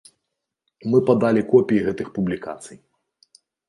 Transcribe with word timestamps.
Мы 0.93 1.03
падалі 1.11 1.45
копіі 1.53 1.85
гэтых 1.91 2.07
публікацый. 2.19 2.77